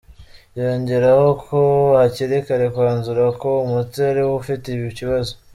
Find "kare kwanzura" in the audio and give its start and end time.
2.47-3.25